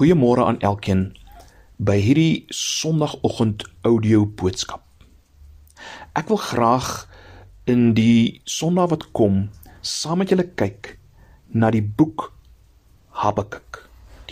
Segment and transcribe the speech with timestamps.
[0.00, 1.10] Goeiemôre aan elkeen
[1.76, 4.80] by hierdie Sondagoggend audio boodskap.
[6.16, 6.86] Ek wil graag
[7.68, 9.42] in die Sondag wat kom
[9.84, 10.94] saam met julle kyk
[11.52, 12.30] na die boek
[13.20, 13.82] Habakuk,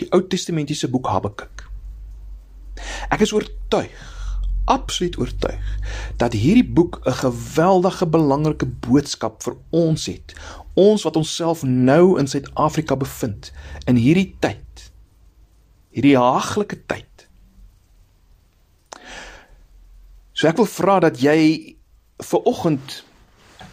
[0.01, 1.67] die Ou Testamentiese boek Habakuk.
[3.13, 3.93] Ek is oortuig,
[4.65, 5.69] absoluut oortuig
[6.17, 10.33] dat hierdie boek 'n geweldige belangrike boodskap vir ons het.
[10.73, 13.51] Ons wat onsself nou in Suid-Afrika bevind
[13.85, 14.65] in hierdie tyd
[15.95, 17.27] hierdie haaglike tyd.
[20.33, 21.75] So ek wil vra dat jy
[22.23, 23.01] vir oggend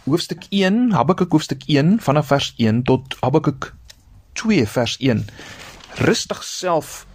[0.07, 3.73] hoofstuk 1, Habakuk hoofstuk 1 vanaf vers 1 tot Habakuk
[4.39, 5.23] 2 vers 1
[5.97, 7.05] rustig self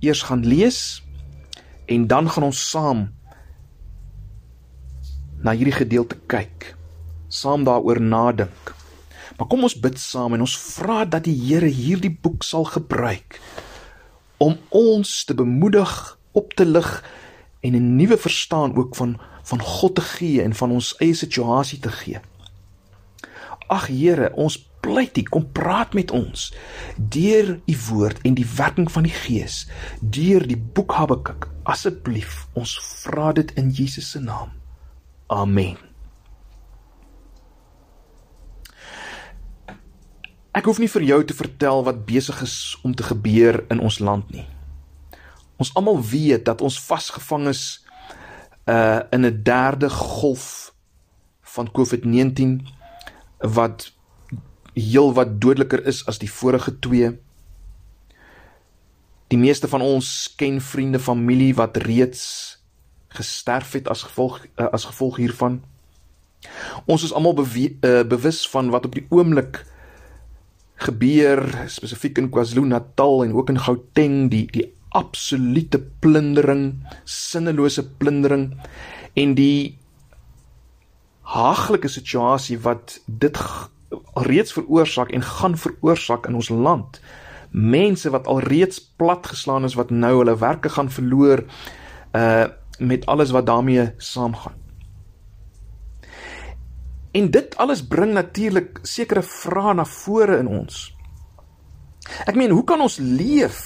[0.00, 1.02] eers gaan lees
[1.86, 3.06] en dan gaan ons saam
[5.44, 6.70] na hierdie gedeelte kyk,
[7.28, 8.72] saam daaroor nadink.
[9.38, 13.40] Maar kom ons bid saam en ons vra dat die Here hierdie boek sal gebruik
[14.42, 16.90] om ons te bemoedig, op te lig
[17.62, 21.78] en 'n nuwe verstaan ook van van God te gee en van ons eie situasie
[21.78, 22.20] te gee.
[23.68, 26.52] Ag Here, ons pleit U kom praat met ons
[26.96, 29.64] deur U woord en die werking van die Gees
[30.00, 31.48] deur die boek Habakuk.
[31.62, 34.52] Asseblief, ons vra dit in Jesus se naam.
[35.26, 35.93] Amen.
[40.54, 43.98] Ek hoef nie vir jou te vertel wat besig is om te gebeur in ons
[43.98, 44.44] land nie.
[45.58, 47.82] Ons almal weet dat ons vasgevang is
[48.70, 50.74] uh in 'n derde golf
[51.42, 52.62] van COVID-19
[53.38, 53.90] wat
[54.74, 57.10] heel wat dodeliker is as die vorige twee.
[59.28, 62.22] Die meeste van ons ken vriende, familie wat reeds
[63.08, 65.62] gesterf het as gevolg uh, as gevolg hiervan.
[66.86, 69.73] Ons is almal uh, bewus van wat op die oomblik
[70.84, 78.52] gebeur spesifiek in KwaZulu-Natal en ook in Gauteng die die absolute plundering, sinnelose plundering
[79.18, 79.78] en die
[81.34, 83.38] haaglike situasie wat dit
[84.28, 87.00] reeds veroorsaak en gaan veroorsaak in ons land.
[87.50, 91.44] Mense wat alreeds platgeslaan is wat nou hulle werke gaan verloor
[92.12, 92.44] uh
[92.78, 94.63] met alles wat daarmee saamgaan.
[97.14, 100.88] En dit alles bring natuurlik sekere vrae na vore in ons.
[102.26, 103.60] Ek meen, hoe kan ons leef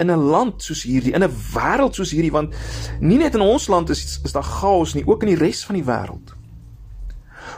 [0.00, 2.54] in 'n land soos hierdie, in 'n wêreld soos hierdie want
[3.00, 5.74] nie net in ons land is is daar chaos nie, ook in die res van
[5.74, 6.34] die wêreld.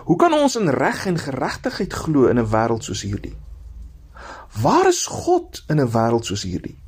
[0.04, 3.36] Hoe kan ons in reg en geregtigheid glo in 'n wêreld soos hierdie?
[4.62, 6.78] Waar is God in 'n wêreld soos hierdie?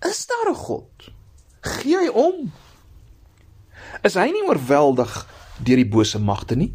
[0.00, 1.12] Is daar 'n God?
[1.60, 2.52] Gee hy om?
[4.02, 5.26] Is hy nie oorweldig
[5.64, 6.72] deur die bose magte nie.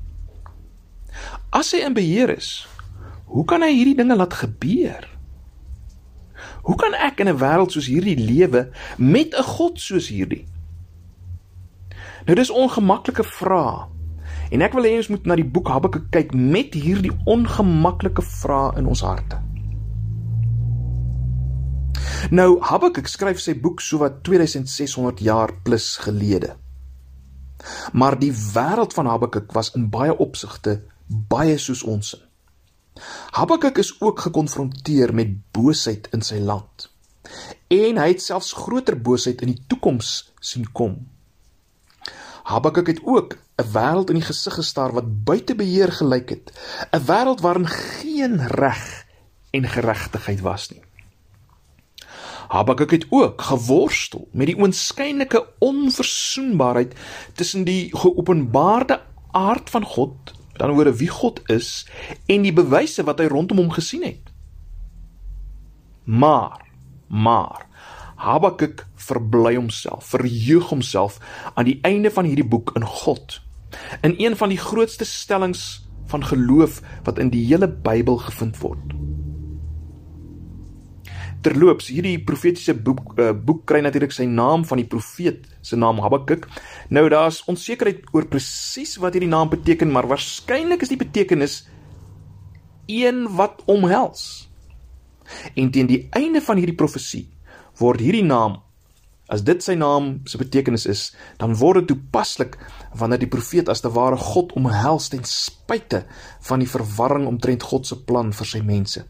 [1.56, 2.68] As hy in beheer is,
[3.32, 5.08] hoe kan hy hierdie dinge laat gebeur?
[6.66, 10.46] Hoe kan ek in 'n wêreld soos hierdie lewe met 'n God soos hierdie?
[12.26, 13.86] Nou dis ongemaklike vrae.
[14.52, 18.78] En ek wil hê ons moet na die boek Habakuk kyk met hierdie ongemaklike vrae
[18.78, 19.38] in ons harte.
[22.32, 26.56] Nou Habakuk skryf sy boek sowat 2600 jaar plus gelede.
[27.94, 32.16] Maar die wêreld van Habakuk was in baie opsigte baie soos ons.
[33.36, 36.90] Habakuk is ook gekonfronteer met boosheid in sy land.
[37.68, 40.98] En hy het selfs groter boosheid in die toekoms sien kom.
[42.46, 46.52] Habakuk het ook 'n wêreld in die gesig gestaar wat buite beheer gelyk het,
[46.92, 49.06] 'n wêreld waarin geen reg
[49.52, 50.85] en geregtigheid was nie.
[52.56, 56.94] Habakuk het ook geworstel met die oënskynlike onverzoenbaarheid
[57.36, 59.02] tussen die geopenbaarde
[59.36, 61.84] aard van God, dan oor wie God is
[62.32, 64.32] en die bewyse wat hy rondom hom gesien het.
[66.06, 66.62] Maar,
[67.12, 67.66] maar
[68.16, 71.20] Habakuk verbly homself, verheug homself
[71.54, 73.42] aan die einde van hierdie boek in God.
[74.00, 78.96] In een van die grootste stellings van geloof wat in die hele Bybel gevind word.
[81.46, 86.02] Terloops, hierdie profetiese boek uh, boek kry natuurlik sy naam van die profeet se naam
[86.02, 86.48] Habakuk.
[86.90, 91.62] Nou daar's onsekerheid oor presies wat hierdie naam beteken, maar waarskynlik is die betekenis
[92.90, 94.50] een wat omhels.
[95.54, 97.28] En teen die einde van hierdie profesie
[97.78, 98.62] word hierdie naam
[99.30, 101.08] as dit sy naam se betekenis is,
[101.42, 102.60] dan word dit toepaslik
[102.98, 106.04] wanneer die profeet as te ware God omhels ten spyte
[106.50, 109.06] van die verwarring omtrent God se plan vir sy mense.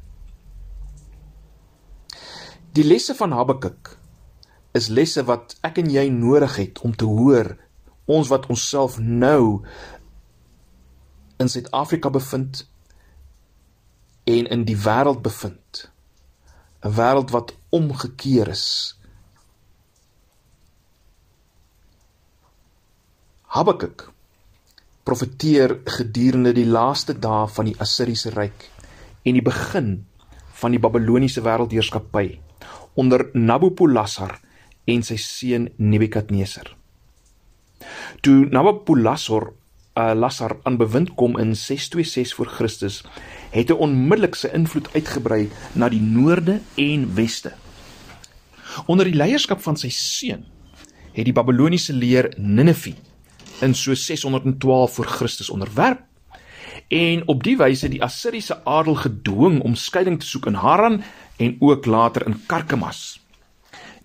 [2.76, 3.94] Die lesse van Habakuk
[4.76, 7.54] is lesse wat ek en jy nodig het om te hoor
[8.12, 9.64] ons wat onsself nou
[11.40, 12.66] in Suid-Afrika bevind
[14.28, 15.86] en in die wêreld bevind.
[16.84, 18.68] 'n wêreld wat omgekeer is.
[23.56, 24.12] Habakuk
[25.08, 28.68] profeteer gedurende die laaste dae van die Assiriese ryk
[29.24, 30.06] en die begin
[30.60, 32.42] van die Babiloniese wêreldheerskappy
[32.96, 34.40] onder Nabopolassar
[34.86, 36.72] en sy seun Nebukadneser.
[38.24, 39.52] Toe Nabopolassar
[39.96, 43.04] uh, Lassar aan bewind kom in 626 voor Christus,
[43.52, 45.46] het hy onmiddellik sy invloed uitgebrei
[45.76, 47.54] na die noorde en weste.
[48.92, 50.44] Onder die leierskap van sy seun
[51.16, 52.92] het die Babiloniese leer Ninive
[53.64, 56.04] in so 612 voor Christus onderwerp
[56.88, 61.02] en op die wyse die Assiriese adel gedwing om skuilings te soek in Haran
[61.38, 63.20] en ook later in Karkemas.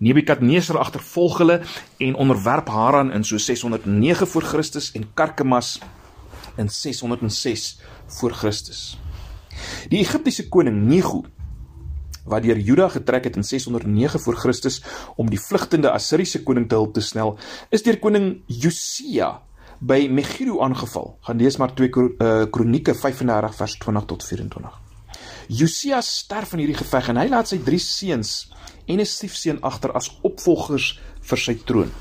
[0.01, 1.61] Nebukadneser agtervolg hulle
[1.97, 5.79] en onderwerp Haran in so 609 voor Christus en Karkemas
[6.57, 8.97] in 606 voor Christus.
[9.89, 11.23] Die Egiptiese koning Nego
[12.25, 14.81] wat deur Juda getrek het in 609 voor Christus
[15.15, 17.37] om die vlugtende Assiriese koning te help te snel,
[17.69, 19.41] is deur koning Josia
[19.81, 21.17] by Megiddo aangeval.
[21.25, 24.79] Gaan lees maar 2 uh, Kronieke 35 vers 20 tot 24.
[25.47, 28.51] Josia sterf in hierdie geveg en hy laat sy drie seuns
[28.85, 31.91] en 'n stiefseun agter as opvolgers vir sy troon.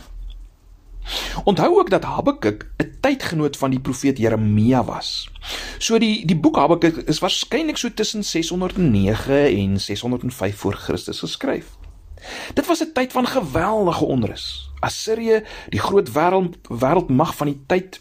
[1.44, 5.30] Onthou ook dat Habakuk 'n tydgenoot van die profeet Jeremia was.
[5.78, 11.66] So die die boek Habakuk is waarskynlik so tussen 609 en 605 voor Christus geskryf.
[12.54, 14.69] Dit was 'n tyd van geweldige onrus.
[14.80, 18.00] Assirië, die groot wêreld wêreldmag van die tyd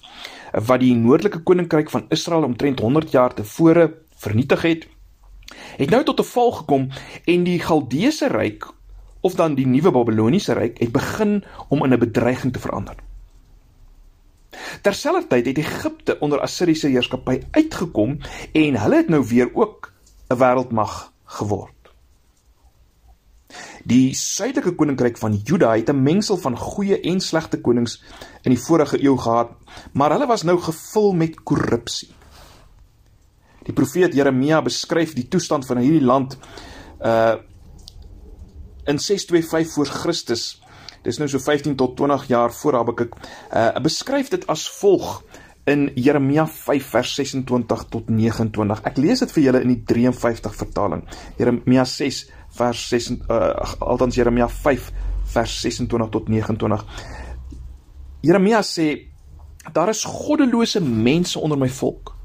[0.52, 4.88] wat die noordelike koninkryk van Israel omtrent 100 jaar tevore vernietig het,
[5.78, 6.90] het nou tot 'n val gekom
[7.26, 8.68] en die Galdeese ryk
[9.22, 12.96] of dan die nuwe Babiloniese ryk het begin om in 'n bedreiging te verander.
[14.82, 18.18] Terselfdertyd het Egipte onder Assiriese heerskappy uitgekom
[18.52, 19.94] en hulle het nou weer ook
[20.30, 21.79] 'n wêreldmag geword.
[23.90, 28.04] Die suidelike koninkryk van Juda het 'n mengsel van goeie en slegte konings
[28.44, 29.50] in die vorige eeu gehad,
[29.94, 32.10] maar hulle was nou gevul met korrupsie.
[33.64, 36.38] Die profeet Jeremia beskryf die toestand van hierdie land
[37.02, 37.36] uh
[38.86, 40.62] in 625 voor Christus.
[41.04, 43.14] Dis nou so 15 tot 20 jaar voor Habakuk.
[43.54, 45.24] Uh beskryf dit as volg
[45.70, 48.82] in Jeremia 5 vers 26 tot 29.
[48.84, 51.04] Ek lees dit vir julle in die 53 vertaling.
[51.38, 52.26] Jeremia 6
[52.60, 54.92] vers 6 uh, althans Jeremia 5
[55.34, 56.86] vers 26 tot 29.
[58.26, 58.88] Jeremia sê
[59.74, 62.16] daar is goddelose mense onder my volk.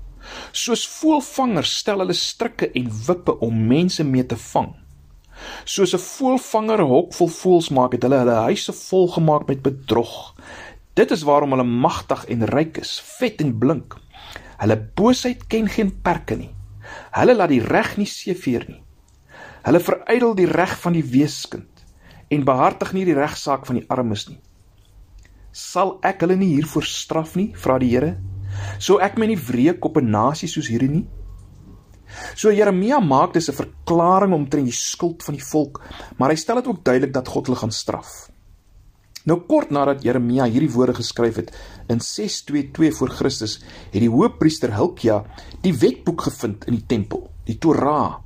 [0.53, 4.73] Soos voëlvangers stel hulle strikke en wippe om mense mee te vang.
[5.65, 10.35] Soos 'n voëlvanger hok vol voëls maak, het hulle hulle huise vol gemaak met bedrog.
[10.95, 13.97] Dit is waarom hulle magtig en ryk is, vet en blink.
[14.59, 16.55] Hulle boosheid ken geen perke nie.
[17.13, 18.84] Hulle laat die reg nie seëvier nie.
[19.65, 21.85] Hulle verydel die reg van die weeskind
[22.33, 24.41] en behartig nie die regsaak van die armes nie.
[25.55, 28.17] Sal ek hulle nie hiervoor straf nie, vra die Here?
[28.83, 31.07] Sou ek my nie wreek op 'n nasie soos hierdie nie?
[32.37, 35.81] So Jeremia maak dis 'n verklaring omtrent die skuld van die volk,
[36.19, 38.31] maar hy stel dit ook duidelik dat God hulle gaan straf.
[39.25, 41.51] Nou kort nadat Jeremia hierdie woorde geskryf het
[41.89, 45.25] in 622 voor Christus, het die hoofpriester Hilkia
[45.63, 48.24] die wetboek gevind in die tempel, die Torah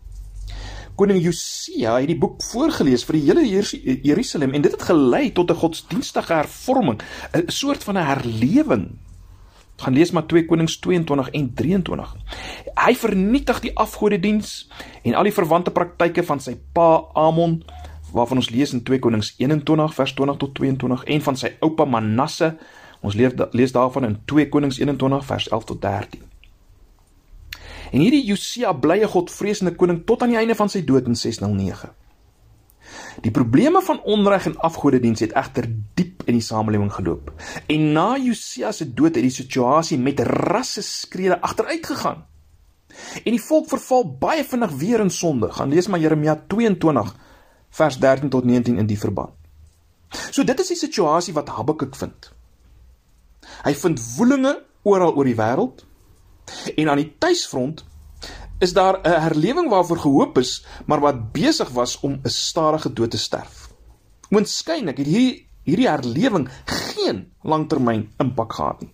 [0.98, 5.50] koning Josia het die boek voorgeles vir die hele Jerusalem en dit het gelei tot
[5.50, 6.98] 'n godsdienstige hervorming,
[7.32, 8.98] 'n soort van 'n herlewing.
[9.78, 12.16] Gaan lees maar 2 Konings 22 en 23.
[12.74, 14.70] Hy vernietig die afgodediens
[15.02, 17.62] en al die verwante praktyke van sy pa Amon
[18.12, 21.84] waarvan ons lees in 2 Konings 21 vers 20 tot 22 en van sy oupa
[21.84, 22.56] Manasse.
[23.00, 26.27] Ons lees lees daarvan in 2 Konings 21 vers 11 tot 13.
[27.92, 31.16] En hierdie Josia bly 'n godvreesende koning tot aan die einde van sy dood in
[31.16, 31.90] 609.
[33.20, 37.32] Die probleme van onreg en afgodediens het egter diep in die samelewing geloop.
[37.66, 42.26] En na Josia se dood het die situasie met rasse skrede agteruit gegaan.
[43.24, 45.50] En die volk verval baie vinnig weer in sonde.
[45.52, 47.16] Gaan lees maar Jeremia 22
[47.70, 49.34] vers 13 tot 19 in die verband.
[50.30, 52.30] So dit is die situasie wat Habakuk vind.
[53.64, 55.84] Hy vind woelinge oral oor die wêreld
[56.76, 57.84] En aan die tuisfront
[58.58, 63.10] is daar 'n herlewing waarvoor gehoop is, maar wat besig was om 'n stadige dood
[63.10, 63.68] te sterf.
[64.30, 68.92] Oënskynlik het hierdie hierdie herlewing geen langtermyn impak gehad nie.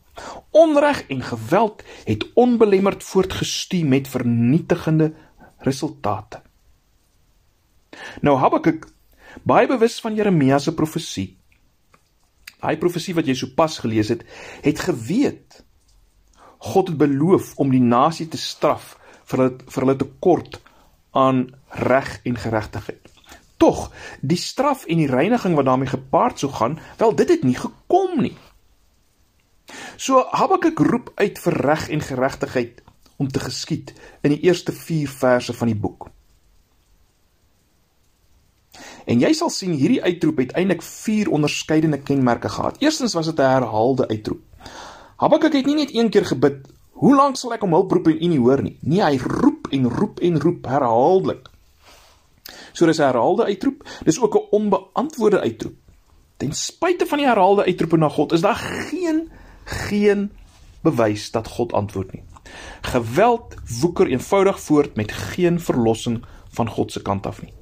[0.51, 5.13] Onreg en geweld het onbelemmerd voortgestuur met vernietigende
[5.59, 6.43] resultate.
[8.21, 8.87] Nou Habakuk,
[9.43, 11.37] baie bewus van Jeremia se profesie.
[12.61, 14.25] Daai profesie wat jy sopas gelees het,
[14.65, 15.63] het geweet
[16.64, 18.94] God het beloof om die nasie te straf
[19.28, 20.61] vir hulle vir hulle tekort
[21.14, 21.44] aan
[21.88, 23.11] reg en geregtigheid.
[23.61, 23.90] Tog,
[24.21, 28.16] die straf en die reiniging wat daarmee gepaard sou gaan, wel dit het nie gekom
[28.21, 28.35] nie.
[29.97, 32.83] So Habakuk roep uit vir reg en geregtigheid
[33.16, 33.94] om te geskied
[34.26, 36.09] in die eerste 4 verse van die boek.
[39.04, 42.80] En jy sal sien hierdie uitroep het eintlik vier onderskeidende kenmerke gehad.
[42.80, 44.42] Eerstens was dit 'n herhaalde uitroep.
[45.25, 46.66] Habakuk het nie net een keer gebid,
[47.00, 49.69] "Hoe lank sal ek om hulp roep en U nie hoor nie?" Nee, hy roep
[49.71, 51.49] en roep en roep herhaaldelik.
[52.73, 55.75] So dis 'n herhaalde uitroep, dis ook 'n onbeantwoorde uitroep.
[56.37, 59.31] Ten spyte van die herhaalde uitroepe na God, is daar geen
[59.64, 60.31] geen
[60.83, 62.23] bewys dat God antwoord nie.
[62.83, 67.52] Geweld woeker eenvoudig voort met geen verlossing van God se kant af nie.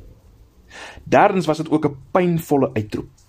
[1.04, 3.21] Derdens was dit ook 'n pynvolle uitroep.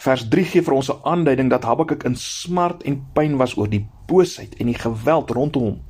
[0.00, 3.68] Vers 3 gee vir ons 'n aanduiding dat Habakuk in smart en pyn was oor
[3.68, 5.80] die boosheid en die geweld rondom hom.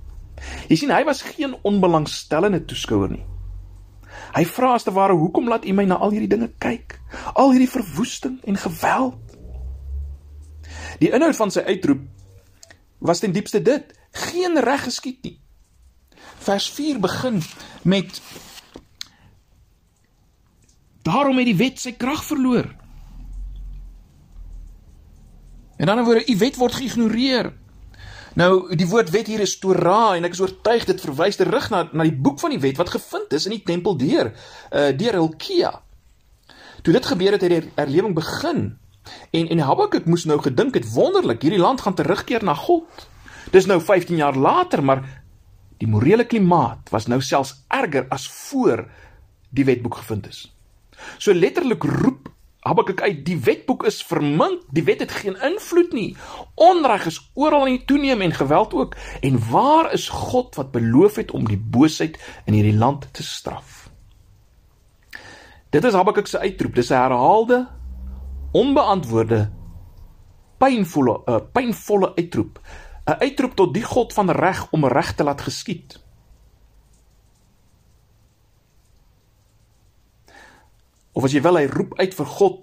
[0.69, 3.25] Jy sien, hy was geen onbelangstellende toeskouer nie.
[4.35, 7.01] Hy vra as te ware, "Hoekom laat U my na al hierdie dinge kyk?
[7.35, 9.37] Al hierdie verwoesting en geweld?"
[10.99, 12.01] Die inhoud van sy uitroep
[12.99, 15.41] was ten diepste dit: geen reg geskied nie.
[16.39, 17.43] Vers 4 begin
[17.83, 18.21] met
[21.03, 22.80] Daarom het die wet sy krag verloor.
[25.81, 27.53] En dan word die wet word geïgnoreer.
[28.39, 31.87] Nou die woord wet hier is Torah en ek is oortuig dit verwys terug na
[31.91, 34.31] na die boek van die wet wat gevind is in die tempel deur
[34.71, 35.73] uh deur Hilkia.
[36.85, 38.61] Toe dit gebeur het het die herlewing begin
[39.35, 43.09] en en Habakuk moes nou gedink het wonderlik hierdie land gaan terugkeer na God.
[43.51, 45.03] Dis nou 15 jaar later maar
[45.81, 48.85] die morele klimaat was nou selfs erger as voor
[49.51, 50.45] die wetboek gevind is.
[51.19, 52.29] So letterlik roep
[52.61, 56.17] Habakuk uit die wetboek is vermink, die wet het geen invloed nie.
[56.61, 58.97] Onreg is oral in toeneem en geweld ook.
[59.21, 63.89] En waar is God wat beloof het om die boosheid in hierdie land te straf?
[65.71, 66.75] Dit is Habakuk se uitroep.
[66.75, 67.69] Dis 'n herhaalde
[68.53, 69.51] onbeantwoorde
[70.59, 72.61] pynvolle uh, pynvolle uitroep.
[73.07, 76.10] 'n Uitroep tot die God van reg om reg te laat geskied.
[81.13, 82.61] Of as jy wil, hy roep uit vir God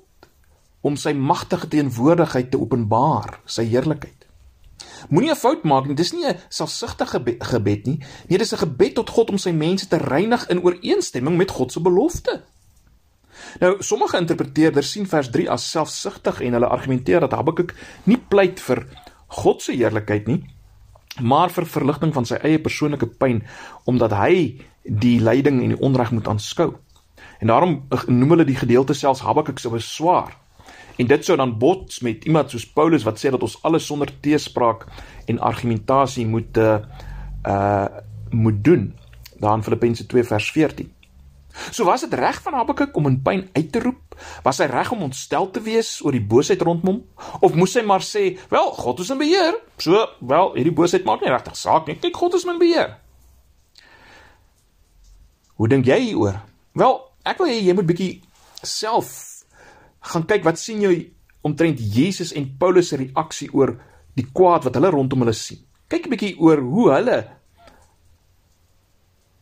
[0.88, 4.27] om sy magtige teenwoordigheid te openbaar, sy heerlikheid.
[5.10, 8.00] Moenie 'n fout maak nie, dis nie 'n selfsugtige gebed nie.
[8.30, 11.72] Nee, dis 'n gebed tot God om sy mense te reinig in ooreenstemming met God
[11.72, 12.44] se belofte.
[13.60, 18.60] Nou, sommige interpreteerders sien vers 3 as selfsugtig en hulle argumenteer dat Habakuk nie pleit
[18.60, 18.88] vir
[19.27, 20.44] God se heerlikheid nie,
[21.22, 23.44] maar vir verligting van sy eie persoonlike pyn
[23.86, 26.77] omdat hy die lyding en die onreg moet aanskou.
[27.39, 30.38] En daarom noem hulle die gedeelte selfs Habakuk se beswaar.
[30.98, 34.10] En dit sou dan bots met iemand soos Paulus wat sê dat ons alles sonder
[34.20, 34.88] teespraak
[35.25, 37.86] en argumentasie moet uh
[38.29, 38.98] moet doen.
[39.39, 40.94] Daar in Filippense 2 vers 14.
[41.72, 44.17] So was dit reg van Habakuk om in pyn uit te roep?
[44.44, 47.00] Was hy reg om ontstel te wees oor die boosheid rondom hom?
[47.41, 51.22] Of moes hy maar sê, "Wel, God is in beheer." So, wel, hierdie boosheid maak
[51.22, 51.96] nie regtig saak nie.
[51.96, 52.98] Kyk, God is in beheer.
[55.56, 56.41] Hoe dink jy hieroor?
[56.74, 58.12] Wel, ek wil hê jy moet bietjie
[58.63, 59.43] self
[60.07, 60.96] gaan kyk wat sien jy
[61.46, 63.75] omtrent Jesus en Paulus se reaksie oor
[64.17, 65.62] die kwaad wat hulle rondom hulle sien.
[65.88, 67.17] Kyk 'n bietjie oor hoe hulle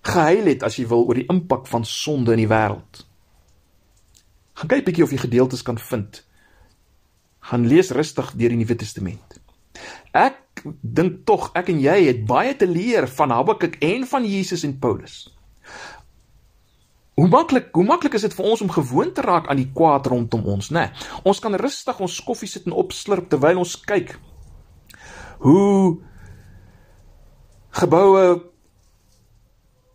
[0.06, 3.06] gehuil het as jy wil oor die impak van sonde in die wêreld.
[4.56, 6.24] Gaan kyk bietjie of jy gedeeltes kan vind.
[7.50, 9.40] Gaan lees rustig deur die Nuwe Testament.
[10.14, 14.64] Ek dink tog ek en jy het baie te leer van Habakuk en van Jesus
[14.64, 15.35] en Paulus.
[17.16, 20.08] Hoe maklik, hoe maklik is dit vir ons om gewoon te raak aan die kwaad
[20.12, 20.90] rondom ons, né?
[20.90, 24.18] Nee, ons kan rustig ons koffie sit en opslurp terwyl ons kyk
[25.46, 26.02] hoe
[27.76, 28.26] geboue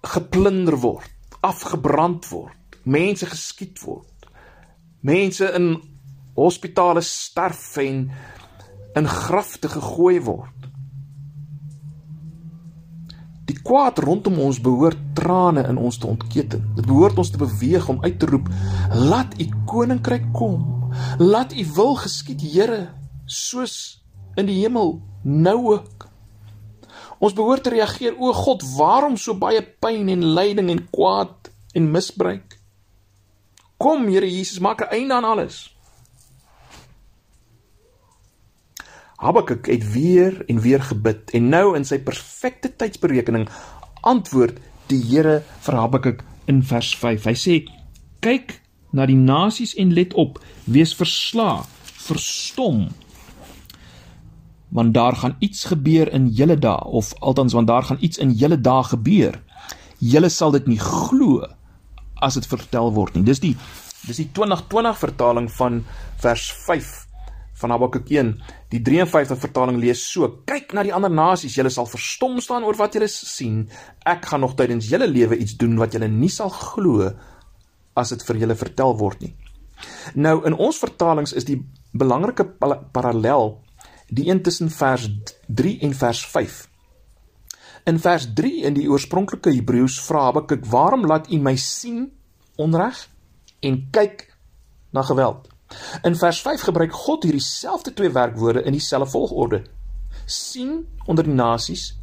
[0.00, 4.28] geplunder word, afgebrand word, mense geskiet word.
[5.04, 5.74] Mense in
[6.36, 8.06] hospitale sterf en
[8.96, 10.59] in grafte gegooi word.
[13.50, 16.62] Die kwaad rondom ons behoort trane in ons te ontketen.
[16.76, 18.46] Dit behoort ons te beweeg om uit te roep:
[18.94, 20.92] "Laat U koninkryk kom.
[21.18, 22.90] Laat U wil geskied, Here,
[23.26, 24.04] soos
[24.36, 26.06] in die hemel nou ook."
[27.18, 31.90] Ons behoort te reageer: "O God, waarom so baie pyn en lyding en kwaad en
[31.90, 32.60] misbruik?
[33.76, 35.79] Kom, Here Jesus, maak 'n einde aan alles."
[39.20, 43.50] Habakuk het weer en weer gebid en nou in sy perfekte tydsberekening
[44.08, 44.56] antwoord
[44.88, 47.26] die Here vir Habakuk in vers 5.
[47.28, 47.56] Hy sê:
[48.24, 48.56] "Kyk
[48.96, 51.66] na die nasies en let op, wees versla,
[52.08, 52.88] verstom,
[54.70, 58.32] want daar gaan iets gebeur in julle dae of althans want daar gaan iets in
[58.32, 59.36] julle dae gebeur.
[59.98, 61.44] Julle sal dit nie glo
[62.16, 63.56] as dit vertel word nie." Dis die
[64.00, 65.84] Dis die 2020 vertaling van
[66.16, 67.09] vers 5
[67.60, 68.32] van Habakuk 1.
[68.72, 72.78] Die 53 vertaling lees so: Kyk na die ander nasies, julle sal verstom staan oor
[72.80, 73.66] wat julle sien.
[74.06, 77.12] Ek gaan nog tydens julle lewe iets doen wat julle nie sal glo
[77.98, 79.34] as dit vir julle vertel word nie.
[80.14, 81.58] Nou in ons vertalings is die
[81.96, 82.46] belangrike
[82.92, 83.58] parallel
[84.10, 85.06] die een tussen vers
[85.46, 86.58] 3 en vers 5.
[87.90, 92.10] In vers 3 in die oorspronklike Hebreëus vra Habakuk: "Waarom laat U my sien
[92.56, 93.08] onreg
[93.60, 94.26] en kyk
[94.92, 95.49] na geweld?"
[96.06, 99.62] In vers 5 gebruik God hierdie selfde twee werkwoorde in dieselfde volgorde.
[100.30, 101.94] sien onder die nasies,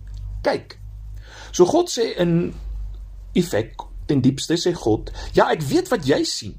[0.44, 0.78] kyk.
[1.52, 2.54] So God sê in
[3.38, 6.56] effek ten diepste sê God, ja, ek weet wat jy sien,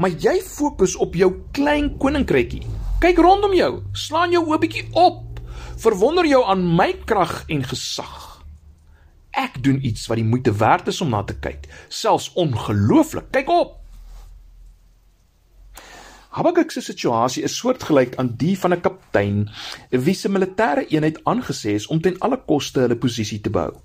[0.00, 2.64] maar jy fokus op jou klein koninkrykie.
[3.00, 5.40] Kyk rondom jou, slaan jou oë bietjie op.
[5.80, 8.26] Verwonder jou aan my krag en gesag.
[9.32, 13.30] Ek doen iets wat die moeite werd is om na te kyk, selfs ongelooflik.
[13.32, 13.79] Kyk op.
[16.30, 19.50] Habakuk se situasie is soortgelyk aan die van 'n kaptein
[19.90, 23.80] wie se militêre eenheid aangesê is om ten alle koste hulle posisie te behou.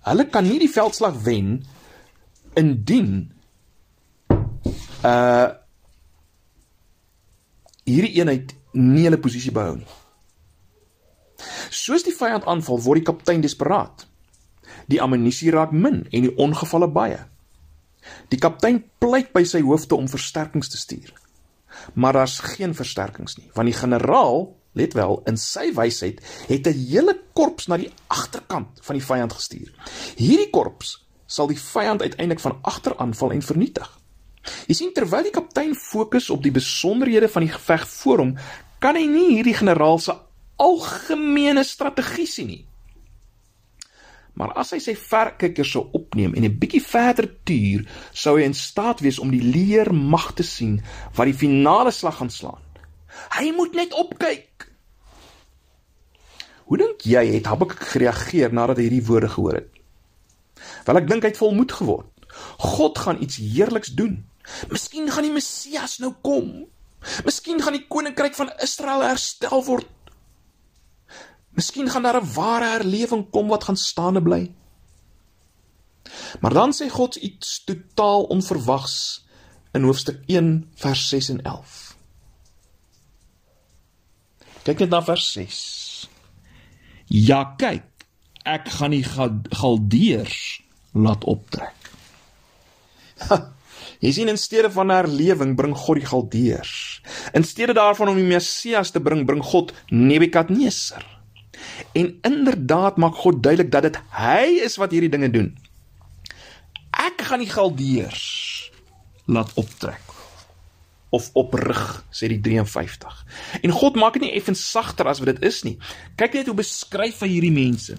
[0.00, 1.64] Hulle kan nie die veldslag wen
[2.54, 3.32] indien
[5.04, 5.48] uh
[7.84, 9.88] hierdie eenheid nie hulle posisie behou nie.
[11.70, 14.06] Soos die vyand aanval, word die kaptein desperaat.
[14.86, 17.18] Die ammunisie raak min en die ongevalle baie.
[18.28, 21.12] Die kaptein pleit by sy hoofde om versterkings te stuur.
[21.94, 26.86] Maar daar's geen versterkings nie, want die generaal, let wel, in sy wysheid het 'n
[26.90, 29.70] hele korps na die agterkant van die vyand gestuur.
[30.16, 34.00] Hierdie korps sal die vyand uiteindelik van agter aanval en vernietig.
[34.66, 38.36] Jy sien terwyl die kaptein fokus op die besonderhede van die geveg voor hom,
[38.78, 40.14] kan hy nie hierdie generaal se
[40.56, 42.64] algemene strategie sien nie.
[44.40, 48.56] Maar as hy sy verkyker sou opneem en 'n bietjie verder tuur, sou hy in
[48.56, 50.80] staat wees om die leer mag te sien
[51.14, 52.64] wat die finale slag gaan slaan.
[53.36, 54.70] Hy moet net opkyk.
[56.64, 59.70] Hoe dink jy het Habakuk gereageer nadat hy hierdie woorde gehoor het?
[60.86, 62.08] Wel ek dink hy het volmoed geword.
[62.56, 64.24] God gaan iets heerliks doen.
[64.70, 66.64] Miskien gaan die Messias nou kom.
[67.24, 69.88] Miskien gaan die koninkryk van Israel herstel word
[71.56, 74.52] Miskien gaan daar 'n ware herlewing kom wat gaan staande bly.
[76.40, 79.26] Maar dan sê God iets totaal onverwags
[79.72, 81.96] in hoofstuk 1 vers 6 en 11.
[84.62, 86.08] Kyk net na vers 6.
[87.06, 88.06] Ja, kyk,
[88.42, 89.04] ek gaan die
[89.50, 91.90] galdeers laat optrek.
[94.00, 97.02] Jy sien in steede van herlewing bring God die galdeers.
[97.36, 101.04] In steede daarvan om die Messias te bring, bring God Nebukadneser.
[101.92, 105.50] En inderdaad maak God duidelik dat dit hy is wat hierdie dinge doen.
[106.90, 108.28] Ek gaan die galdeers
[109.30, 110.10] laat optrek
[111.10, 111.80] of oprig
[112.14, 113.14] sê die 53.
[113.66, 115.76] En God maak dit nie effens sagter as wat dit is nie.
[116.18, 117.98] Kyk net hoe beskryf hy hierdie mense.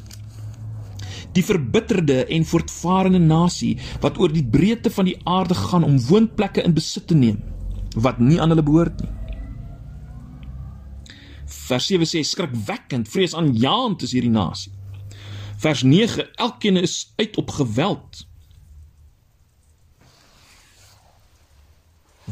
[1.35, 6.63] Die verbitterde en voortvarende nasie wat oor die breedte van die aarde gaan om woonplekke
[6.63, 7.39] in besit te neem
[7.95, 9.11] wat nie aan hulle behoort nie.
[11.71, 14.73] Vers 7 sê skrikwekkend, vreesaanjaend is hierdie nasie.
[15.61, 18.25] Vers 9, elkeen is uit op geweld.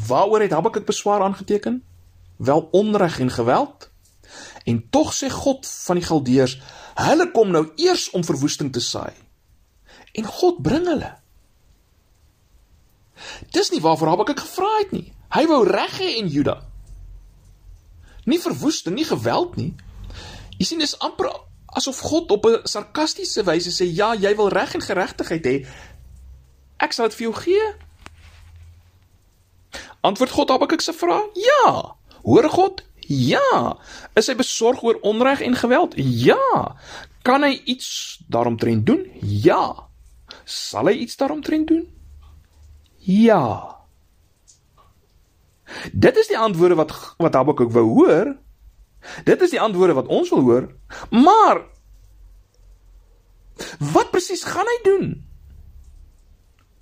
[0.06, 1.80] Waaroor het Habakuk beswaar aangeteken?
[2.36, 3.88] Wel onreg en geweld.
[4.64, 6.58] En tog sê God van die Galdeërs,
[7.00, 9.14] hulle kom nou eers om verwoesting te saai.
[10.12, 11.14] En God bring hulle.
[13.56, 15.08] Dis nie waarvoor Habakuk gevra het nie.
[15.32, 16.60] Hy wou reg hê in Juda.
[18.24, 19.74] Nie verwoesting, nie geweld nie.
[20.58, 21.30] Jy sien dis amper
[21.70, 25.66] asof God op 'n sarkastiese wyse sê ja, jy wil reg en geregtigheid hê.
[26.78, 27.66] Ek sal dit vir jou gee.
[30.00, 31.28] Antwoord God ek se vraag?
[31.34, 31.94] Ja.
[32.22, 32.82] Hoor God?
[33.06, 33.76] Ja.
[34.14, 35.94] Is hy besorg oor onreg en geweld?
[35.96, 36.76] Ja.
[37.22, 39.10] Kan hy iets daaromtrent doen?
[39.20, 39.88] Ja.
[40.44, 41.88] Sal hy iets daaromtrent doen?
[42.98, 43.79] Ja.
[45.92, 48.36] Dit is die antwoorde wat wat Habakuk wou hoor.
[49.24, 50.68] Dit is die antwoorde wat ons wil hoor.
[51.10, 51.64] Maar
[53.92, 55.08] wat presies gaan hy doen?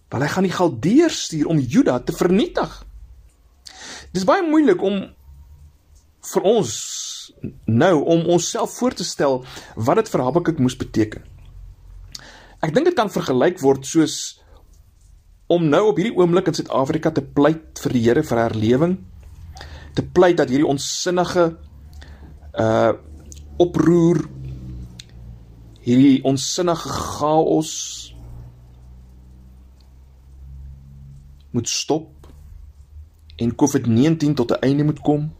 [0.08, 2.70] Wel hy gaan die Galdeërs stuur om Juda te vernietig.
[4.14, 5.02] Dis baie moeilik om
[6.32, 6.72] vir ons
[7.64, 9.42] nou om onsself voor te stel
[9.76, 11.22] wat dit vir Habakuk moes beteken.
[12.64, 14.37] Ek dink dit kan vergelyk word soos
[15.48, 18.98] om nou op hierdie oomblik in Suid-Afrika te pleit vir die Here vir herlewing
[19.96, 21.50] te pleit dat hierdie onsinnige
[22.58, 22.92] uh
[23.58, 24.20] oproer
[25.82, 27.72] hierdie onsinnige chaos
[31.50, 32.28] moet stop
[33.36, 35.34] en COVID-19 tot 'n einde moet kom.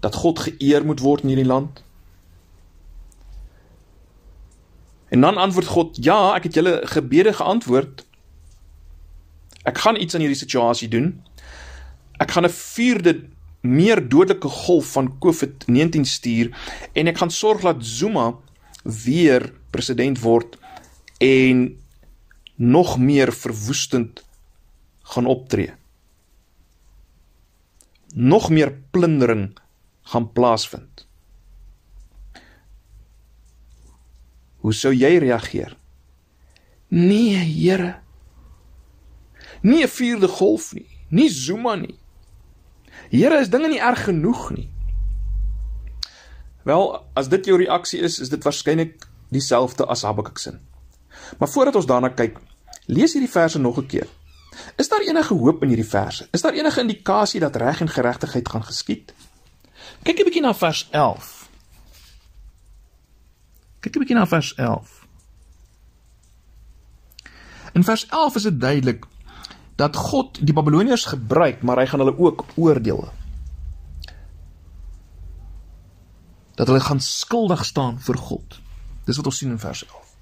[0.00, 1.82] Dat God geëer moet word in hierdie land.
[5.08, 8.06] En dan antwoord God: "Ja, ek het julle gebede geantwoord.
[9.64, 11.22] Ek gaan iets aan hierdie situasie doen.
[12.20, 13.14] Ek gaan 'n vierde
[13.64, 16.52] meer dodelike golf van COVID-19 stuur
[16.92, 18.34] en ek gaan sorg dat Zuma
[18.84, 20.58] weer president word
[21.18, 21.80] en
[22.56, 24.24] nog meer verwoestend
[25.02, 25.72] gaan optree.
[28.14, 29.56] Nog meer plundering
[30.02, 31.06] gaan plaasvind.
[34.56, 35.76] Hoe sou jy reageer?
[36.88, 38.03] Nee, Here.
[39.64, 41.98] Nie 'n vierde golf nie, nie Zuma nie.
[43.10, 44.68] Here, is dinge nie erg genoeg nie?
[46.62, 50.58] Wel, as dit jou reaksie is, is dit waarskynlik dieselfde as Habakuk se.
[51.38, 52.38] Maar voordat ons daarna kyk,
[52.86, 54.08] lees hierdie verse nog 'n keer.
[54.76, 56.28] Is daar enige hoop in hierdie verse?
[56.30, 59.14] Is daar enige indikasie dat reg en geregtigheid gaan geskied?
[60.02, 61.48] Kyk 'n bietjie na vers 11.
[63.80, 65.06] Kyk 'n bietjie na vers 11.
[67.72, 69.04] In vers 11 is dit duidelik
[69.76, 73.08] dat God die Babiloniërs gebruik, maar hy gaan hulle ook oordeel.
[76.54, 78.60] Dat hulle gaan skuldig staan vir God.
[79.04, 80.12] Dis wat ons sien in vers 11.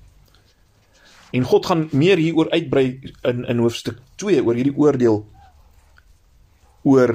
[1.33, 2.87] En God gaan meer hieroor uitbrei
[3.29, 5.23] in in hoofstuk 2 oor hierdie oordeel
[6.83, 7.15] oor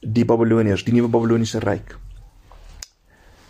[0.00, 1.96] die Babiloniërs, die nuwe Babiloniese ryk.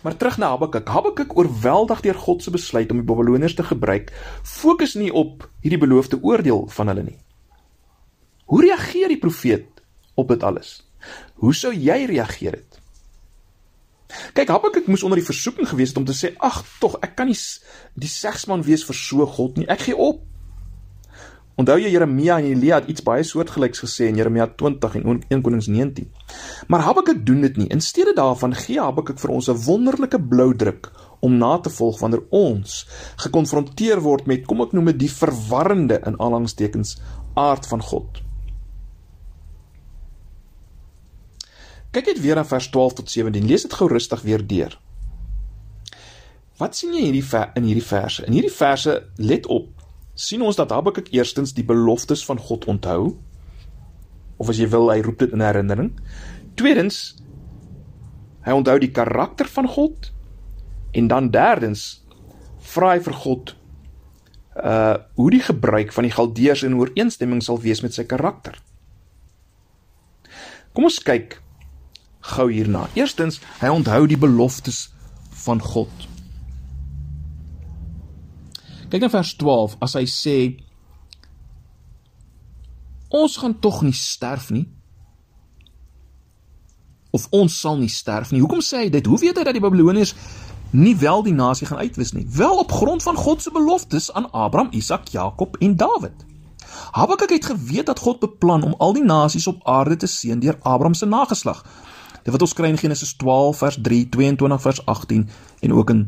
[0.01, 0.87] Maar terug na Habakuk.
[0.87, 5.81] Habakuk oorweldig deur God se besluit om die Babiloniërs te gebruik, fokus nie op hierdie
[5.81, 7.17] beloofde oordeel van hulle nie.
[8.47, 9.81] Hoe reageer die profeet
[10.15, 10.79] op dit alles?
[11.43, 12.79] Hoe sou jy reageer het?
[14.33, 17.27] Kyk, Habakuk moes onder die versoeking gewees het om te sê: "Ag, tog, ek kan
[17.27, 17.35] nie
[17.93, 19.67] die segsman wees vir so God nie.
[19.67, 20.23] Ek gee op."
[21.57, 25.41] Onthou jy Jeremia en Elia het iets baie soortgelyks gesê in Jeremia 20 en 1
[25.41, 26.11] Konings 19.
[26.67, 27.67] Maar Habakuk doen dit nie.
[27.67, 31.99] In steede daarvan gee Habakuk vir ons 'n wonderlike blou druk om na te volg
[31.99, 37.01] wanneer ons gekonfronteer word met kom ek noem dit die verwarrende in aanhalingstekens
[37.33, 38.26] aard van God.
[41.97, 43.45] Kyk net weer na vers 12 tot 17.
[43.49, 44.75] Lees dit gou rustig weer deur.
[46.61, 47.23] Wat sien jy hierdie
[47.57, 48.25] in hierdie verse?
[48.29, 49.71] In hierdie verse, let op,
[50.13, 53.15] sien ons dat Habakuk eerstens die beloftes van God onthou.
[54.37, 55.89] Of as jy wil, hy roep dit in herinnering.
[56.61, 56.99] Tweedens,
[58.45, 60.11] hy onthou die karakter van God.
[60.93, 61.87] En dan derdens,
[62.61, 63.55] vra hy vir God
[64.57, 68.61] uh hoe die gebruik van die Galdeërs in ooreenstemming sal wees met sy karakter.
[70.77, 71.39] Kom ons kyk
[72.35, 72.87] gou hierna.
[72.97, 74.87] Eerstens, hy onthou die beloftes
[75.45, 76.07] van God.
[78.87, 80.37] Kyk na vers 12 as hy sê
[83.11, 84.67] ons gaan tog nie sterf nie
[87.15, 88.41] of ons sal nie sterf nie.
[88.43, 89.07] Hoekom sê hy dit?
[89.07, 90.13] Hoe weet hy dat die Babiloniërs
[90.75, 92.25] nie wel die nasie gaan uitwis nie?
[92.35, 96.25] Wel op grond van God se beloftes aan Abraham, Isak, Jakob en Dawid.
[96.91, 100.59] Habakuk het geweet dat God beplan om al die nasies op aarde te seën deur
[100.61, 101.63] Abraham se nageslag.
[102.27, 105.29] Dit wat ons kry in Genesis 12 vers 3, 22 vers 18
[105.63, 105.99] en ook in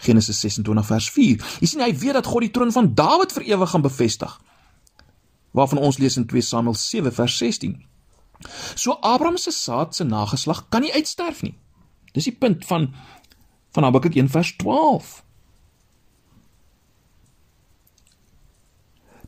[0.00, 1.42] Genesis 26 vers 4.
[1.60, 4.32] Jy sien hy weet dat God die troon van Dawid vir ewig gaan bevestig.
[5.52, 7.74] Waarvan ons lees in 2 Samuel 7 vers 16.
[8.80, 11.52] So Abraham se saad se nageslag kan nie uitsterf nie.
[12.16, 12.94] Dis die punt van
[13.76, 15.12] van Habakuk 1 vers 12.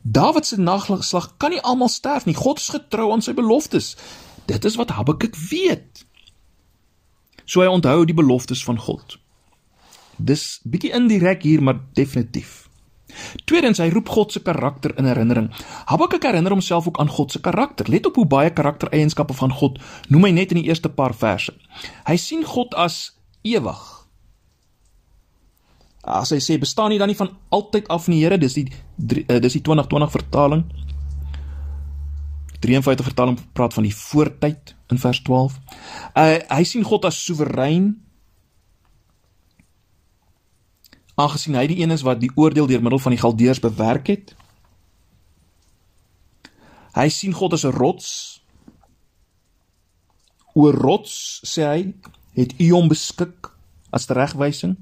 [0.01, 2.33] Dawid se nageslag kan nie almal sterf nie.
[2.37, 3.93] God is getrou aan sy beloftes.
[4.49, 6.04] Dit is wat Habakuk weet.
[7.45, 9.17] So hy onthou die beloftes van God.
[10.17, 12.65] Dis bietjie indirek hier, maar definitief.
[13.47, 15.49] Tweedens, hy roep God se karakter in herinnering.
[15.89, 17.89] Habakuk herinner homself ook aan God se karakter.
[17.89, 19.79] Let op hoe baie karaktereienskappe van God
[20.09, 21.53] noem hy net in die eerste paar verse.
[22.09, 23.83] Hy sien God as ewig.
[26.05, 29.39] As hy sê bestaan nie dan nie van altyd af nie, Here, dis die eh,
[29.41, 30.65] dis die 2020 vertaling.
[32.65, 35.59] 53 vertaling praat van die voortyd in vers 12.
[36.13, 37.93] Uh hy sien God as soewerein.
[41.15, 44.35] Aangesien hy die een is wat die oordeel deur middel van die Galdeërs bewerk het.
[46.95, 48.09] Hy sien God as 'n rots.
[50.53, 51.93] Oor rots sê hy
[52.35, 53.51] het U hom beskik
[53.91, 54.75] as regwysing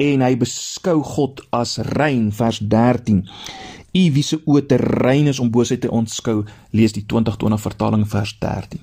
[0.00, 3.24] en hy beskou God as rein vers 13
[3.90, 8.06] U wie se oë te rein is om boosheid te ontskou, lees die 2020 vertaling
[8.08, 8.82] vers 13.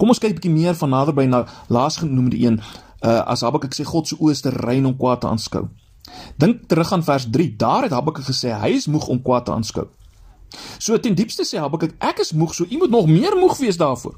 [0.00, 2.58] Kom ons kyk bietjie meer van naderby na laasgenoemde een,
[3.04, 5.68] uh, as Habakuk sê God se oë is te rein om kwaad te aanskou.
[6.40, 7.56] Dink terug aan vers 3.
[7.60, 9.86] Daar het Habakuk gesê hy is moeg om kwaad te aanskou.
[10.78, 13.78] So ten diepste sê Habakuk, ek is moeg, so u moet nog meer moeg wees
[13.78, 14.16] daarvoor.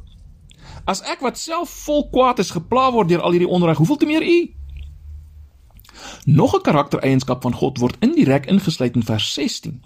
[0.88, 4.08] As ek wat self vol kwaad is gepla word deur al hierdie onreg, hoeveel te
[4.08, 4.38] meer u?
[6.24, 9.82] Nog 'n karaktereienskap van God word indirek ingesluit in vers 16.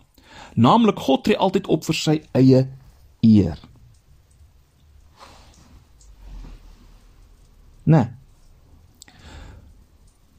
[0.55, 2.69] Naamlik God tree altyd op vir sy eie
[3.21, 3.59] eer.
[7.85, 8.07] Nee.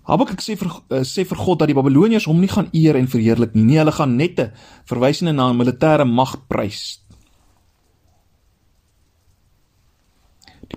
[0.07, 3.07] Habakuk sê vir uh, sê vir God dat die Babiloniërs hom nie gaan eer en
[3.12, 3.63] verheerlik nie.
[3.63, 4.51] Nee, hulle gaan net 'n
[4.86, 7.06] verwysende na 'n militêre mag prys.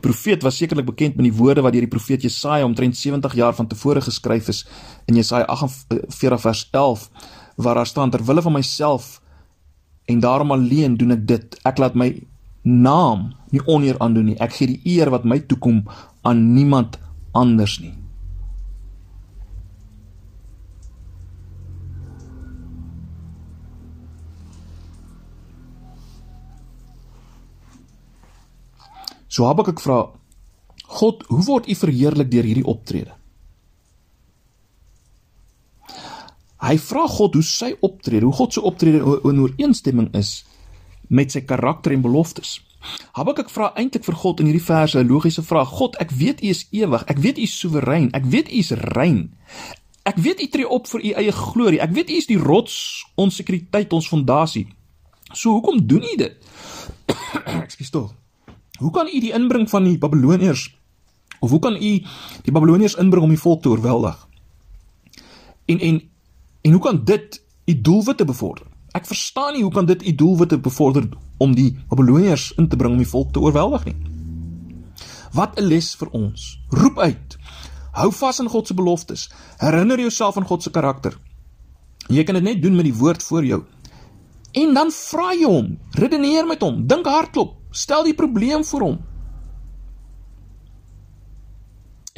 [0.01, 3.55] Profeet was sekerlik bekend met die woorde wat deur die profeet Jesaja omtrent 70 jaar
[3.55, 4.65] van tevore geskryf is
[5.07, 7.11] in Jesaja 48 vers 11
[7.57, 9.21] waar daar staan ter wille van myself
[10.05, 11.59] en daarom alleen doen ek dit.
[11.63, 12.11] Ek laat my
[12.63, 14.39] naam nie oneer aandoen nie.
[14.43, 15.85] Ek gee die eer wat my toekom
[16.27, 16.99] aan niemand
[17.33, 17.95] anders nie.
[29.41, 30.03] So Habakuk vra
[30.91, 33.15] God, hoe word U verheerlik deur hierdie optrede?
[36.61, 40.43] Hy vra God hoe sy optrede, hoe God se optrede in ooreenstemming is
[41.09, 42.59] met sy karakter en beloftes.
[43.17, 45.73] Habakuk vra eintlik vir God in hierdie verse 'n logiese vraag.
[45.73, 47.09] God, ek weet U is ewig.
[47.09, 48.13] Ek weet U is soewerein.
[48.13, 49.33] Ek weet U is rein.
[50.05, 51.81] Ek weet U tree op vir U eie glorie.
[51.81, 54.69] Ek weet U is die rots, ons sekuriteit, ons fondasie.
[55.33, 56.37] So hoekom doen U dit?
[57.65, 58.20] Ekskuus tog.
[58.81, 60.69] Hoe kan u die inbring van die Babiloniërs
[61.41, 61.93] of hoe kan u
[62.45, 64.17] die Babiloniërs inbring om die volk te oorweldig?
[65.69, 66.01] En en
[66.61, 68.67] en hoe kan dit u doelwitte bevorder?
[68.97, 72.97] Ek verstaan nie hoe kan dit u doelwitte bevorder om die Babiloniërs in te bring
[72.97, 73.97] om die volk te oorweldig nie.
[75.33, 76.59] Wat 'n les vir ons.
[76.69, 77.39] Roep uit.
[77.93, 79.31] Hou vas aan God se beloftes.
[79.59, 81.19] Herinner jouself aan God se karakter.
[82.09, 83.63] Jy kan dit net doen met die woord voor jou.
[84.53, 88.99] En dan vra jy hom, redeneer met hom, dink hardop, Stel die probleem vir hom.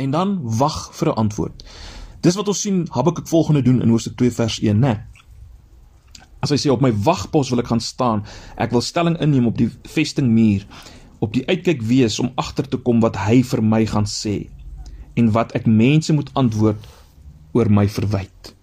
[0.00, 1.64] En dan wag vir 'n antwoord.
[2.20, 5.06] Dis wat ons sien Habakuk volgende doen in Hoofstuk 2 vers 1, né?
[6.40, 8.24] As hy sê op my wagpos wil ek gaan staan,
[8.56, 10.66] ek wil stelling inneem op die vestingmuur,
[11.18, 14.48] op die uitkyk wees om agter te kom wat hy vir my gaan sê
[15.14, 16.86] en wat ek mense moet antwoord
[17.52, 18.56] oor my verwyte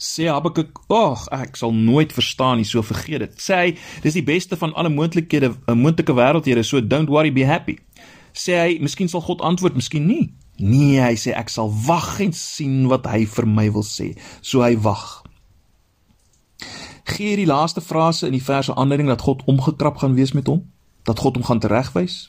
[0.00, 4.24] sê Habakuk, "Ag, ek sal nooit verstaan nie, so vergeet dit." Sê hy, "Dis die
[4.24, 7.78] beste van alle moontlikhede, 'n eh, moontlike wêreldhede, so don't worry, be happy."
[8.32, 12.32] Sê hy, "Miskien sal God antwoord, miskien nie." Nee, hy sê ek sal wag en
[12.32, 14.18] sien wat hy vir my wil sê.
[14.42, 15.22] So hy wag.
[17.04, 20.66] Gee die laaste frase in die verse aanleiding dat God omgekrap gaan wees met hom,
[21.04, 22.28] dat God hom gaan teregwys.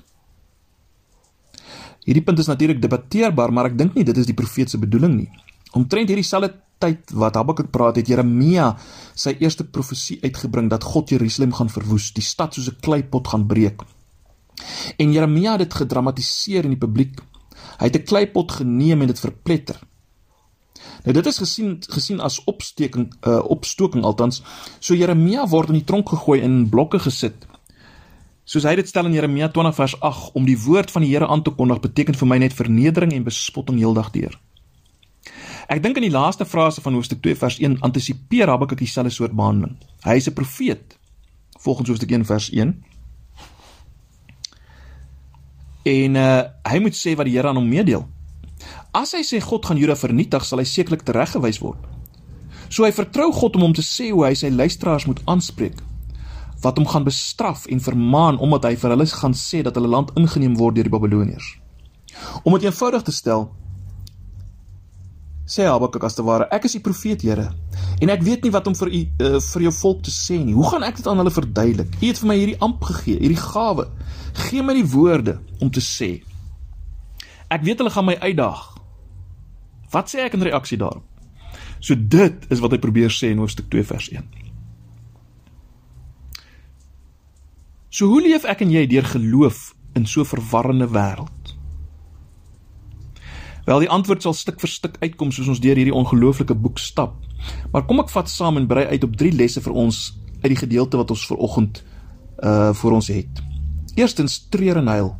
[2.05, 5.15] Hierdie punt is natuurlik debatteerbaar, maar ek dink nie dit is die profeet se bedoeling
[5.15, 5.29] nie.
[5.77, 8.71] Omtrent hierdie selfde tyd wat Habakuk praat het Jeremia
[9.15, 13.47] sy eerste profesie uitgebring dat God Jerusalem gaan verwoes, die stad soos 'n kleipot gaan
[13.47, 13.81] breek.
[14.97, 17.21] En Jeremia het dit gedramatiseer in die publiek.
[17.79, 19.79] Hy het 'n kleipot geneem en dit verpletter.
[21.03, 24.41] Nou dit is gesien gesien as opsteking uh opstoking althans.
[24.79, 27.47] So Jeremia word in die tronk gegooi en in blokke gesit.
[28.43, 31.27] Soos hy dit stel in Jeremia 20 vers 8 om die woord van die Here
[31.27, 34.39] aan te kondig beteken vir my net vernedering en bespotting heeldag deur.
[35.71, 39.31] Ek dink in die laaste frase van hoofstuk 2 vers 1 antisipeer Habakuk dieselfde soort
[39.31, 39.77] behandeling.
[40.03, 40.97] Hy is 'n profeet
[41.63, 42.83] volgens hoofstuk 1 vers 1.
[45.83, 48.07] En uh hy moet sê wat die Here aan hom meedeel.
[48.91, 51.79] As hy sê God gaan Juda vernietig, sal hy sekerlik tereggewys word.
[52.69, 55.79] So hy vertrou God om hom te sê hoe hy sy luisteraars moet aanspreek
[56.61, 60.11] wat hom gaan bestraf en vermaan omdat hy vir hulle gaan sê dat hulle land
[60.15, 61.57] ingeneem word deur die Babiloniërs.
[62.43, 63.49] Om dit eenvoudig te stel,
[65.51, 67.49] sê Habakuk as te ware, ek is die profeet, Here,
[68.01, 70.55] en ek weet nie wat om vir u uh, vir jou volk te sê nie.
[70.55, 71.91] Hoe gaan ek dit aan hulle verduidelik?
[71.99, 73.87] U het vir my hierdie amp gegee, hierdie gawe.
[74.47, 76.11] Gee my die woorde om te sê.
[77.51, 78.63] Ek weet hulle gaan my uitdaag.
[79.91, 81.03] Wat sê ek in reaksie daarop?
[81.83, 84.23] So dit is wat hy probeer sê in hoofstuk 2 vers 1.
[87.91, 91.57] So hoe leef ek en jy deur geloof in so 'n verwarrende wêreld?
[93.65, 97.13] Wel die antwoord sal stuk vir stuk uitkom soos ons deur hierdie ongelooflike boek stap.
[97.73, 100.01] Maar kom ek vat saam en brei uit op drie lesse vir ons
[100.41, 101.83] uit die gedeelte wat ons ver oggend
[102.41, 103.43] uh vir ons het.
[103.99, 105.11] Eerstens treur en huil.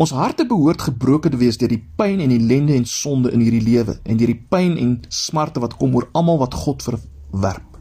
[0.00, 3.64] Ons harte behoort gebroken te wees deur die pyn en ellende en sonde in hierdie
[3.64, 7.80] lewe en deur die pyn en smarte wat kom oor almal wat God verwerp.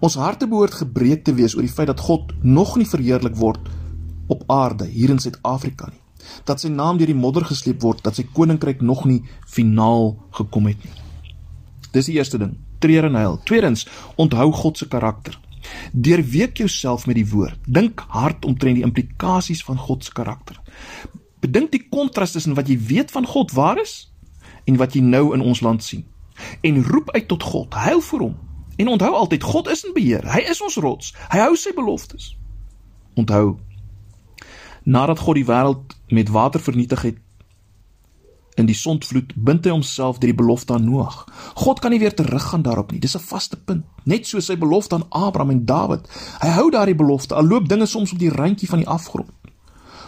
[0.00, 3.68] Ons harte behoort gebreek te wees oor die feit dat God nog nie verheerlik word
[4.28, 6.07] op aarde hier in Suid-Afrika nie
[6.44, 10.68] dat sy naam deur die modder gesleep word, dat sy koninkryk nog nie finaal gekom
[10.70, 10.94] het nie.
[11.92, 13.38] Dis die eerste ding, treur en huil.
[13.48, 13.86] Tweedens,
[14.16, 15.38] onthou God se karakter.
[15.92, 17.58] Deurweek jouself met die woord.
[17.66, 20.60] Dink hard omtrent die implikasies van God se karakter.
[21.40, 24.08] Bedink die kontras tussen wat jy weet van God waar is
[24.68, 26.04] en wat jy nou in ons land sien.
[26.62, 28.36] En roep uit tot God, huil vir hom.
[28.78, 30.26] En onthou altyd God is in beheer.
[30.30, 31.14] Hy is ons rots.
[31.32, 32.34] Hy hou sy beloftes.
[33.18, 33.56] Onthou
[34.88, 37.16] nadat God die wêreld met water vernietig het
[38.58, 41.20] in die sondvloed bind hy homself deur die belofte aan Noag.
[41.62, 43.00] God kan nie weer teruggaan daarop nie.
[43.00, 43.84] Dis 'n vaste punt.
[44.04, 46.08] Net so sy belofte aan Abraham en Dawid.
[46.40, 47.34] Hy hou daardie belofte.
[47.34, 49.30] Al loop dinge soms op die randjie van die afgrond.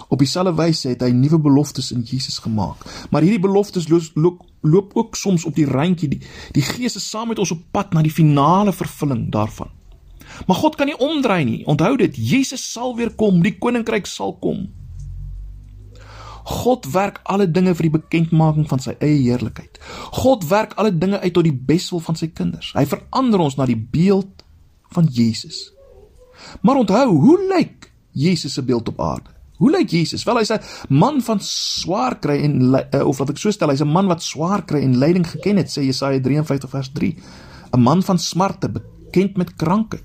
[0.09, 3.07] Op dieselfde wyse het hy nuwe beloftes in Jesus gemaak.
[3.11, 6.09] Maar hierdie beloftes loop, loop, loop ook soms op die randjie.
[6.09, 6.21] Die,
[6.53, 9.69] die Gees is saam met ons op pad na die finale vervulling daarvan.
[10.47, 11.67] Maar God kan nie omdraai nie.
[11.67, 14.69] Onthou dit, Jesus sal weer kom, die koninkryk sal kom.
[16.45, 19.81] God werk alle dinge vir die bekendmaking van sy eie heerlikheid.
[20.13, 22.73] God werk alle dinge uit tot die beswil van sy kinders.
[22.75, 24.45] Hy verander ons na die beeld
[24.95, 25.71] van Jesus.
[26.65, 29.31] Maar onthou, hoe lyk Jesus se beeld op aarde?
[29.61, 30.25] Hoe lyk Jesus?
[30.25, 33.83] Wel hy's 'n man van swaar kry en eh, of wat ek so stel, hy's
[33.83, 37.17] 'n man wat swaar kry en lyding geken het, sê Jesaja 53 vers 3.
[37.73, 40.05] 'n Man van smarte, bekend met krankheid.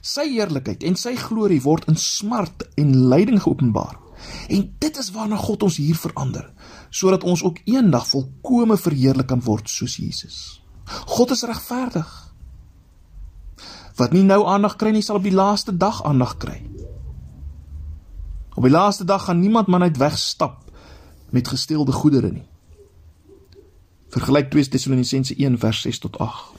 [0.00, 3.96] Sy heerlikheid en sy glorie word in smart en lyding geopenbaar.
[4.48, 6.52] En dit is waarna God ons hier verander,
[6.90, 10.60] sodat ons ook eendag volkome verheerlik kan word soos Jesus.
[11.06, 12.10] God is regverdig.
[13.96, 16.58] Wat nie nou aandag kry nie, sal op die laaste dag aandag kry.
[18.56, 20.64] Op die laaste dag gaan niemand man uit wegstap
[21.30, 22.46] met gesteelde goedere nie.
[24.10, 26.58] Vergelyk 2 Tessalonisense 1 vers 6 tot 8.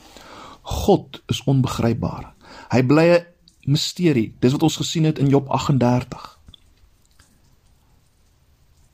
[0.62, 2.34] God is onbegrypbaar.
[2.72, 3.26] Hy bly 'n
[3.72, 4.36] misterie.
[4.40, 6.41] Dis wat ons gesien het in Job 38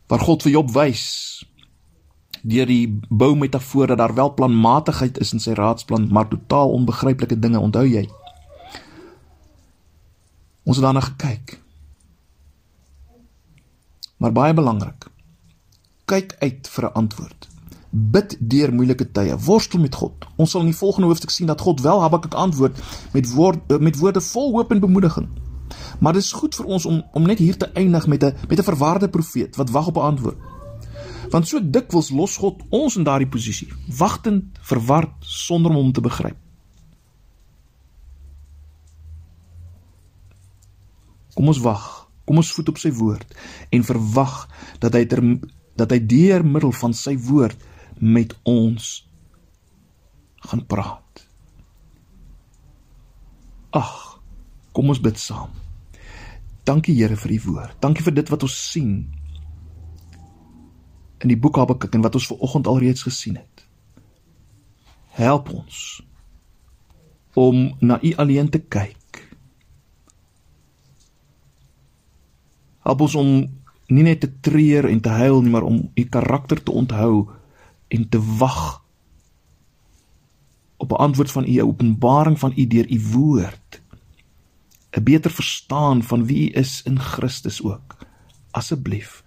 [0.08, 1.06] waar God vir Job wys
[2.48, 7.40] deur die bou metafoor dat daar wel planmatigheid is in sy raadsplan, maar totaal onbegryplike
[7.40, 8.06] dinge, onthou jy?
[10.64, 11.58] Ons het daarna gekyk.
[14.18, 15.10] Maar baie belangrik.
[16.08, 17.48] Kyk uit vir 'n antwoord.
[17.90, 20.28] Bid deur moeilike tye, worstel met God.
[20.36, 22.80] Ons sal in die volgende hoofstuk sien dat God wel Habakuk antwoord
[23.14, 25.28] met woord met woorde vol hoop en bemoediging.
[26.00, 28.60] Maar dit is goed vir ons om om net hier te eindig met 'n met
[28.60, 30.38] 'n verwaarde profeet wat wag op 'n antwoord.
[31.30, 36.02] Want so dikwels los God ons in daardie posisie, wagtend, verward sonder om hom te
[36.02, 36.38] begryp.
[41.34, 42.08] Kom ons wag.
[42.26, 43.38] Kom ons voet op sy woord
[43.70, 45.22] en verwag dat hy ter,
[45.80, 47.62] dat hy deur middel van sy woord
[48.00, 49.08] met ons
[50.50, 51.24] gaan praat.
[53.70, 54.20] Ag,
[54.72, 55.67] kom ons bid saam.
[56.68, 57.78] Dankie Here vir u woord.
[57.80, 59.08] Dankie vir dit wat ons sien
[61.24, 63.64] in die boek Habakuk en wat ons ver oggend alreeds gesien het.
[65.18, 66.02] Help ons
[67.38, 69.22] om na u alleen te kyk.
[72.86, 73.32] Help ons om
[73.88, 77.28] nie net te treur en te huil nie, maar om u karakter te onthou
[77.88, 78.84] en te wag
[80.78, 83.82] op 'n antwoord van u, 'n openbaring van u deur u woord.
[84.92, 87.98] 'n beter verstaan van wie u is in Christus ook.
[88.52, 89.24] Asseblief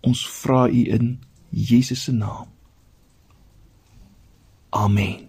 [0.00, 2.48] ons vra u in Jesus se naam.
[4.70, 5.25] Amen.